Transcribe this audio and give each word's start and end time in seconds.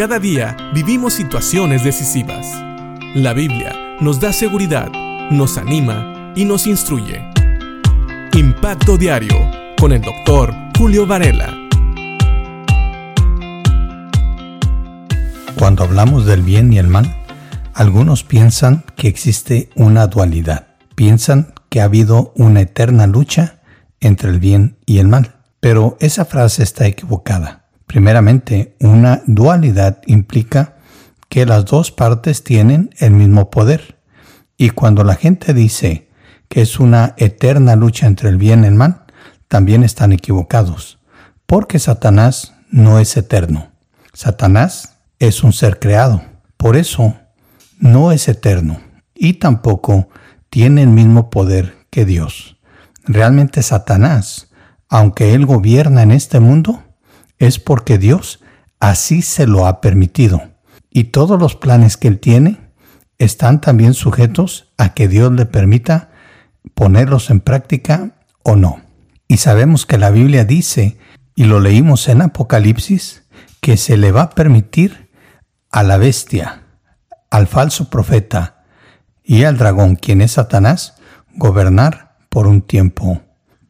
Cada 0.00 0.18
día 0.18 0.56
vivimos 0.72 1.12
situaciones 1.12 1.84
decisivas. 1.84 2.46
La 3.14 3.34
Biblia 3.34 3.98
nos 4.00 4.18
da 4.18 4.32
seguridad, 4.32 4.90
nos 5.30 5.58
anima 5.58 6.32
y 6.34 6.46
nos 6.46 6.66
instruye. 6.66 7.20
Impacto 8.32 8.96
Diario 8.96 9.36
con 9.78 9.92
el 9.92 10.00
doctor 10.00 10.54
Julio 10.78 11.06
Varela. 11.06 11.54
Cuando 15.58 15.84
hablamos 15.84 16.24
del 16.24 16.44
bien 16.44 16.72
y 16.72 16.78
el 16.78 16.88
mal, 16.88 17.14
algunos 17.74 18.24
piensan 18.24 18.84
que 18.96 19.06
existe 19.06 19.68
una 19.74 20.06
dualidad. 20.06 20.68
Piensan 20.94 21.52
que 21.68 21.82
ha 21.82 21.84
habido 21.84 22.32
una 22.36 22.62
eterna 22.62 23.06
lucha 23.06 23.60
entre 24.00 24.30
el 24.30 24.40
bien 24.40 24.78
y 24.86 24.96
el 24.96 25.08
mal. 25.08 25.34
Pero 25.60 25.98
esa 26.00 26.24
frase 26.24 26.62
está 26.62 26.86
equivocada. 26.86 27.59
Primeramente, 27.90 28.76
una 28.78 29.20
dualidad 29.26 30.00
implica 30.06 30.76
que 31.28 31.44
las 31.44 31.64
dos 31.64 31.90
partes 31.90 32.44
tienen 32.44 32.90
el 32.98 33.10
mismo 33.10 33.50
poder. 33.50 33.98
Y 34.56 34.70
cuando 34.70 35.02
la 35.02 35.16
gente 35.16 35.54
dice 35.54 36.08
que 36.48 36.62
es 36.62 36.78
una 36.78 37.14
eterna 37.16 37.74
lucha 37.74 38.06
entre 38.06 38.28
el 38.28 38.36
bien 38.36 38.62
y 38.62 38.68
el 38.68 38.76
mal, 38.76 39.06
también 39.48 39.82
están 39.82 40.12
equivocados, 40.12 41.00
porque 41.46 41.80
Satanás 41.80 42.54
no 42.70 43.00
es 43.00 43.16
eterno. 43.16 43.72
Satanás 44.12 44.98
es 45.18 45.42
un 45.42 45.52
ser 45.52 45.80
creado, 45.80 46.22
por 46.56 46.76
eso 46.76 47.16
no 47.80 48.12
es 48.12 48.28
eterno 48.28 48.80
y 49.16 49.32
tampoco 49.32 50.10
tiene 50.48 50.84
el 50.84 50.90
mismo 50.90 51.28
poder 51.28 51.74
que 51.90 52.04
Dios. 52.04 52.56
Realmente 53.02 53.64
Satanás, 53.64 54.52
aunque 54.88 55.34
él 55.34 55.44
gobierna 55.44 56.04
en 56.04 56.12
este 56.12 56.38
mundo, 56.38 56.84
es 57.40 57.58
porque 57.58 57.98
Dios 57.98 58.38
así 58.78 59.22
se 59.22 59.48
lo 59.48 59.66
ha 59.66 59.80
permitido. 59.80 60.42
Y 60.90 61.04
todos 61.04 61.40
los 61.40 61.56
planes 61.56 61.96
que 61.96 62.06
Él 62.06 62.20
tiene 62.20 62.60
están 63.18 63.60
también 63.60 63.94
sujetos 63.94 64.72
a 64.78 64.94
que 64.94 65.08
Dios 65.08 65.32
le 65.32 65.46
permita 65.46 66.10
ponerlos 66.74 67.30
en 67.30 67.40
práctica 67.40 68.14
o 68.44 68.54
no. 68.54 68.80
Y 69.26 69.38
sabemos 69.38 69.86
que 69.86 69.98
la 69.98 70.10
Biblia 70.10 70.44
dice, 70.44 70.98
y 71.34 71.44
lo 71.44 71.60
leímos 71.60 72.08
en 72.08 72.22
Apocalipsis, 72.22 73.24
que 73.60 73.76
se 73.76 73.96
le 73.96 74.12
va 74.12 74.22
a 74.22 74.30
permitir 74.30 75.10
a 75.70 75.82
la 75.82 75.96
bestia, 75.96 76.64
al 77.30 77.46
falso 77.46 77.90
profeta 77.90 78.64
y 79.22 79.44
al 79.44 79.56
dragón, 79.56 79.96
quien 79.96 80.20
es 80.20 80.32
Satanás, 80.32 80.94
gobernar 81.34 82.16
por 82.28 82.46
un 82.46 82.62
tiempo. 82.62 83.22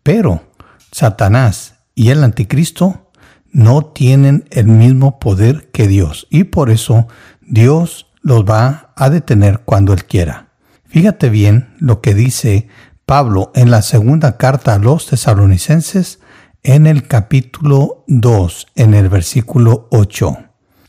Pero 0.02 0.42
Satanás 0.90 1.74
y 1.94 2.10
el 2.10 2.24
anticristo 2.24 3.09
no 3.52 3.86
tienen 3.86 4.44
el 4.50 4.66
mismo 4.66 5.18
poder 5.18 5.70
que 5.72 5.88
Dios 5.88 6.26
y 6.30 6.44
por 6.44 6.70
eso 6.70 7.08
Dios 7.40 8.06
los 8.22 8.44
va 8.44 8.92
a 8.96 9.10
detener 9.10 9.60
cuando 9.64 9.92
Él 9.92 10.04
quiera. 10.04 10.50
Fíjate 10.86 11.30
bien 11.30 11.74
lo 11.78 12.00
que 12.00 12.14
dice 12.14 12.68
Pablo 13.06 13.50
en 13.54 13.70
la 13.70 13.82
segunda 13.82 14.36
carta 14.36 14.74
a 14.74 14.78
los 14.78 15.06
tesalonicenses 15.06 16.20
en 16.62 16.86
el 16.86 17.06
capítulo 17.06 18.04
2, 18.08 18.66
en 18.76 18.94
el 18.94 19.08
versículo 19.08 19.88
8, 19.90 20.36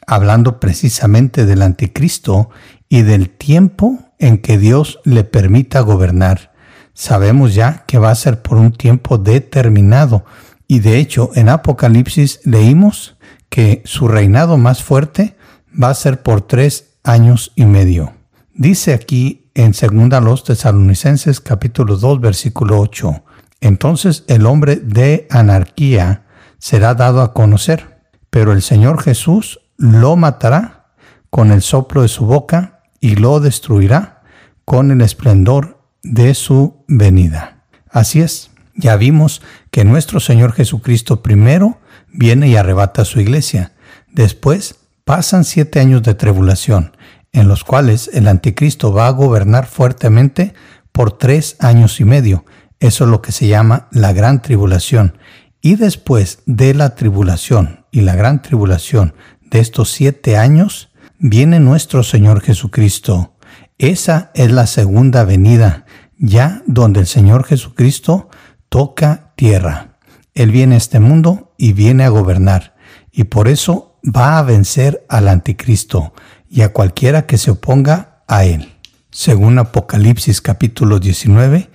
hablando 0.05 0.59
precisamente 0.59 1.45
del 1.45 1.61
anticristo 1.61 2.49
y 2.89 3.03
del 3.03 3.29
tiempo 3.29 3.99
en 4.19 4.37
que 4.39 4.57
Dios 4.57 4.99
le 5.05 5.23
permita 5.23 5.79
gobernar. 5.79 6.51
Sabemos 6.93 7.55
ya 7.55 7.85
que 7.87 7.97
va 7.97 8.11
a 8.11 8.15
ser 8.15 8.41
por 8.41 8.57
un 8.57 8.73
tiempo 8.73 9.17
determinado, 9.17 10.25
y 10.71 10.79
de 10.79 10.99
hecho, 10.99 11.31
en 11.35 11.49
Apocalipsis 11.49 12.39
leímos 12.45 13.17
que 13.49 13.81
su 13.83 14.07
reinado 14.07 14.57
más 14.57 14.81
fuerte 14.81 15.35
va 15.69 15.89
a 15.89 15.93
ser 15.93 16.23
por 16.23 16.43
tres 16.43 16.93
años 17.03 17.51
y 17.57 17.65
medio. 17.65 18.13
Dice 18.53 18.93
aquí 18.93 19.51
en 19.53 19.73
2 19.73 20.23
los 20.23 20.45
Tesalonicenses 20.45 21.41
capítulo 21.41 21.97
2 21.97 22.21
versículo 22.21 22.79
8, 22.79 23.21
entonces 23.59 24.23
el 24.29 24.45
hombre 24.45 24.77
de 24.77 25.27
anarquía 25.29 26.23
será 26.57 26.93
dado 26.93 27.21
a 27.21 27.33
conocer, 27.33 27.99
pero 28.29 28.53
el 28.53 28.61
Señor 28.61 29.03
Jesús 29.03 29.59
lo 29.75 30.15
matará 30.15 30.93
con 31.29 31.51
el 31.51 31.63
soplo 31.63 32.03
de 32.03 32.07
su 32.07 32.25
boca 32.25 32.79
y 33.01 33.17
lo 33.17 33.41
destruirá 33.41 34.23
con 34.63 34.89
el 34.91 35.01
esplendor 35.01 35.81
de 36.01 36.33
su 36.33 36.85
venida. 36.87 37.65
Así 37.89 38.21
es, 38.21 38.50
ya 38.75 38.95
vimos 38.95 39.41
que 39.69 39.85
nuestro 39.85 40.19
Señor 40.19 40.53
Jesucristo 40.53 41.21
primero 41.21 41.79
viene 42.11 42.49
y 42.49 42.55
arrebata 42.55 43.03
a 43.03 43.05
su 43.05 43.19
iglesia. 43.19 43.73
Después 44.11 44.75
pasan 45.05 45.43
siete 45.43 45.79
años 45.79 46.03
de 46.03 46.15
tribulación, 46.15 46.95
en 47.31 47.47
los 47.47 47.63
cuales 47.63 48.09
el 48.13 48.27
anticristo 48.27 48.93
va 48.93 49.07
a 49.07 49.11
gobernar 49.11 49.67
fuertemente 49.67 50.53
por 50.91 51.17
tres 51.17 51.55
años 51.59 51.99
y 51.99 52.05
medio. 52.05 52.45
Eso 52.79 53.05
es 53.05 53.09
lo 53.09 53.21
que 53.21 53.31
se 53.31 53.47
llama 53.47 53.87
la 53.91 54.13
gran 54.13 54.41
tribulación. 54.41 55.17
Y 55.61 55.75
después 55.75 56.39
de 56.45 56.73
la 56.73 56.95
tribulación 56.95 57.85
y 57.91 58.01
la 58.01 58.15
gran 58.15 58.41
tribulación 58.41 59.13
de 59.41 59.59
estos 59.59 59.91
siete 59.91 60.37
años, 60.37 60.89
viene 61.19 61.59
nuestro 61.59 62.03
Señor 62.03 62.41
Jesucristo. 62.41 63.35
Esa 63.77 64.31
es 64.33 64.51
la 64.51 64.65
segunda 64.65 65.23
venida, 65.23 65.85
ya 66.17 66.63
donde 66.65 66.99
el 66.99 67.07
Señor 67.07 67.43
Jesucristo 67.43 68.29
toca 68.71 69.33
tierra. 69.35 69.97
Él 70.33 70.49
viene 70.49 70.75
a 70.75 70.77
este 70.77 71.01
mundo 71.01 71.53
y 71.57 71.73
viene 71.73 72.05
a 72.05 72.09
gobernar, 72.09 72.73
y 73.11 73.25
por 73.25 73.49
eso 73.49 73.99
va 74.03 74.39
a 74.39 74.43
vencer 74.43 75.05
al 75.09 75.27
anticristo 75.27 76.13
y 76.49 76.61
a 76.61 76.71
cualquiera 76.71 77.25
que 77.25 77.37
se 77.37 77.51
oponga 77.51 78.23
a 78.29 78.45
él. 78.45 78.71
Según 79.09 79.59
Apocalipsis 79.59 80.39
capítulo 80.39 80.99
19, 80.99 81.69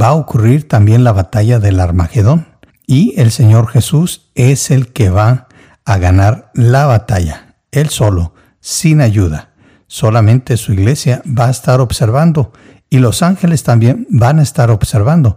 va 0.00 0.06
a 0.06 0.14
ocurrir 0.14 0.66
también 0.66 1.04
la 1.04 1.12
batalla 1.12 1.58
del 1.58 1.80
Armagedón, 1.80 2.48
y 2.86 3.12
el 3.20 3.30
Señor 3.30 3.68
Jesús 3.68 4.30
es 4.34 4.70
el 4.70 4.94
que 4.94 5.10
va 5.10 5.48
a 5.84 5.98
ganar 5.98 6.50
la 6.54 6.86
batalla, 6.86 7.56
él 7.72 7.90
solo, 7.90 8.32
sin 8.60 9.02
ayuda. 9.02 9.50
Solamente 9.86 10.56
su 10.56 10.72
iglesia 10.72 11.22
va 11.26 11.48
a 11.48 11.50
estar 11.50 11.82
observando 11.82 12.52
y 12.88 12.98
los 12.98 13.22
ángeles 13.22 13.64
también 13.64 14.06
van 14.08 14.38
a 14.38 14.42
estar 14.42 14.70
observando, 14.70 15.36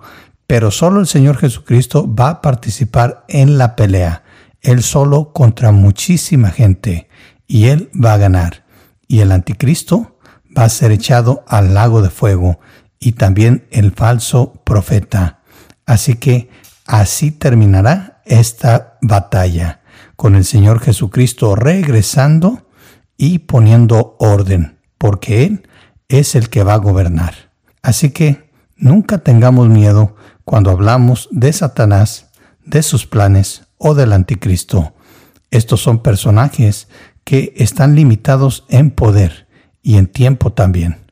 pero 0.52 0.70
solo 0.70 1.00
el 1.00 1.08
Señor 1.08 1.38
Jesucristo 1.38 2.14
va 2.14 2.28
a 2.28 2.42
participar 2.42 3.24
en 3.30 3.58
la 3.58 3.78
pelea, 3.78 4.24
Él 4.60 4.84
solo 4.84 5.32
contra 5.32 5.72
muchísima 5.72 6.50
gente, 6.50 7.08
y 7.48 7.68
Él 7.68 7.90
va 7.96 8.16
a 8.16 8.18
ganar. 8.18 8.66
Y 9.08 9.22
el 9.22 9.32
anticristo 9.32 10.20
va 10.58 10.66
a 10.66 10.70
ser 10.70 10.92
echado 10.92 11.46
al 11.48 11.74
lago 11.74 12.02
de 12.02 12.10
fuego, 12.10 12.60
y 13.00 13.14
también 13.14 13.66
el 13.72 13.94
falso 13.94 14.52
profeta. 14.66 15.40
Así 15.86 16.16
que 16.16 16.50
así 16.86 17.32
terminará 17.32 18.22
esta 18.26 18.98
batalla, 19.02 19.80
con 20.18 20.36
el 20.36 20.44
Señor 20.44 20.82
Jesucristo 20.82 21.56
regresando 21.56 22.68
y 23.16 23.40
poniendo 23.40 24.18
orden, 24.20 24.80
porque 24.98 25.46
Él 25.46 25.70
es 26.10 26.36
el 26.36 26.50
que 26.50 26.66
va 26.66 26.74
a 26.74 26.84
gobernar. 26.84 27.54
Así 27.82 28.10
que 28.10 28.52
nunca 28.76 29.20
tengamos 29.20 29.70
miedo 29.70 30.18
cuando 30.52 30.70
hablamos 30.70 31.30
de 31.32 31.54
Satanás, 31.54 32.30
de 32.66 32.84
sus 32.84 33.06
planes 33.06 33.68
o 33.78 33.96
del 33.96 34.12
anticristo. 34.12 34.94
Estos 35.50 35.80
son 35.80 36.04
personajes 36.04 36.90
que 37.24 37.54
están 37.56 37.96
limitados 37.96 38.66
en 38.68 38.92
poder 38.92 39.48
y 39.82 39.96
en 39.96 40.08
tiempo 40.08 40.52
también, 40.52 41.06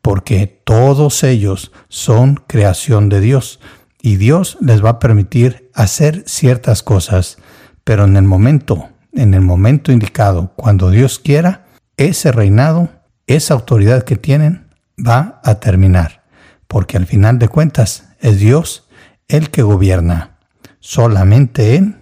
porque 0.00 0.46
todos 0.46 1.24
ellos 1.24 1.72
son 1.90 2.42
creación 2.46 3.10
de 3.10 3.20
Dios 3.20 3.60
y 4.00 4.16
Dios 4.16 4.56
les 4.62 4.82
va 4.82 4.88
a 4.88 4.98
permitir 4.98 5.70
hacer 5.74 6.24
ciertas 6.26 6.82
cosas, 6.82 7.36
pero 7.84 8.04
en 8.04 8.16
el 8.16 8.24
momento, 8.24 8.88
en 9.12 9.34
el 9.34 9.42
momento 9.42 9.92
indicado, 9.92 10.54
cuando 10.56 10.88
Dios 10.88 11.18
quiera, 11.18 11.66
ese 11.98 12.32
reinado, 12.32 12.88
esa 13.26 13.52
autoridad 13.52 14.04
que 14.04 14.16
tienen, 14.16 14.68
va 14.98 15.42
a 15.44 15.56
terminar, 15.56 16.24
porque 16.66 16.96
al 16.96 17.04
final 17.04 17.38
de 17.38 17.48
cuentas 17.48 18.04
es 18.20 18.38
Dios 18.38 18.85
el 19.28 19.50
que 19.50 19.62
gobierna, 19.62 20.38
solamente 20.80 21.76
Él, 21.76 21.96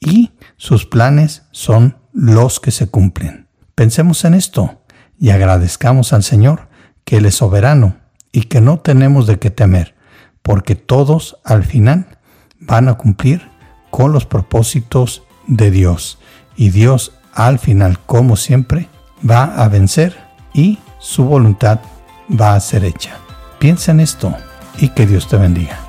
y 0.00 0.32
sus 0.56 0.86
planes 0.86 1.42
son 1.52 1.96
los 2.12 2.60
que 2.60 2.70
se 2.70 2.88
cumplen. 2.88 3.48
Pensemos 3.74 4.24
en 4.24 4.34
esto 4.34 4.82
y 5.18 5.30
agradezcamos 5.30 6.12
al 6.12 6.22
Señor 6.22 6.68
que 7.04 7.18
Él 7.18 7.26
es 7.26 7.36
soberano 7.36 7.96
y 8.32 8.42
que 8.42 8.60
no 8.60 8.78
tenemos 8.80 9.26
de 9.26 9.38
qué 9.38 9.50
temer, 9.50 9.94
porque 10.42 10.74
todos 10.74 11.38
al 11.44 11.64
final 11.64 12.06
van 12.60 12.88
a 12.88 12.94
cumplir 12.94 13.48
con 13.90 14.12
los 14.12 14.26
propósitos 14.26 15.22
de 15.46 15.70
Dios. 15.70 16.18
Y 16.56 16.70
Dios 16.70 17.12
al 17.32 17.58
final, 17.58 17.98
como 18.06 18.36
siempre, 18.36 18.88
va 19.28 19.44
a 19.44 19.68
vencer 19.68 20.16
y 20.52 20.78
su 20.98 21.24
voluntad 21.24 21.80
va 22.28 22.54
a 22.54 22.60
ser 22.60 22.84
hecha. 22.84 23.16
Piensa 23.58 23.92
en 23.92 24.00
esto 24.00 24.34
y 24.78 24.88
que 24.88 25.06
Dios 25.06 25.28
te 25.28 25.36
bendiga. 25.36 25.85